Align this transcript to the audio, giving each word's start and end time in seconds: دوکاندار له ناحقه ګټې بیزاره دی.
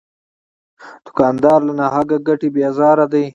دوکاندار 1.05 1.59
له 1.67 1.73
ناحقه 1.79 2.17
ګټې 2.27 2.47
بیزاره 2.55 3.05
دی. 3.13 3.25